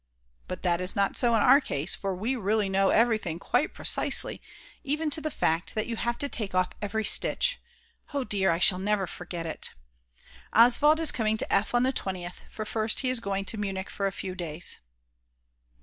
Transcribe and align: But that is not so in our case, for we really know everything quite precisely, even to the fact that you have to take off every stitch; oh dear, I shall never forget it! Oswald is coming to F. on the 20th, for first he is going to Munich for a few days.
But 0.47 0.63
that 0.63 0.81
is 0.81 0.95
not 0.95 1.15
so 1.15 1.35
in 1.35 1.41
our 1.43 1.61
case, 1.61 1.93
for 1.93 2.15
we 2.15 2.35
really 2.35 2.67
know 2.69 2.89
everything 2.89 3.37
quite 3.37 3.75
precisely, 3.75 4.41
even 4.83 5.11
to 5.11 5.21
the 5.21 5.29
fact 5.29 5.75
that 5.75 5.85
you 5.85 5.95
have 5.95 6.17
to 6.17 6.27
take 6.27 6.55
off 6.55 6.69
every 6.81 7.03
stitch; 7.05 7.59
oh 8.11 8.23
dear, 8.23 8.49
I 8.49 8.57
shall 8.57 8.79
never 8.79 9.05
forget 9.05 9.45
it! 9.45 9.73
Oswald 10.53 10.99
is 10.99 11.11
coming 11.11 11.37
to 11.37 11.53
F. 11.53 11.75
on 11.75 11.83
the 11.83 11.93
20th, 11.93 12.39
for 12.49 12.65
first 12.65 13.01
he 13.01 13.11
is 13.11 13.19
going 13.19 13.45
to 13.45 13.59
Munich 13.59 13.91
for 13.91 14.07
a 14.07 14.11
few 14.11 14.33
days. 14.33 14.79